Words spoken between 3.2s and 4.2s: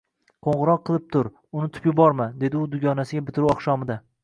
bitiruv oqshomida.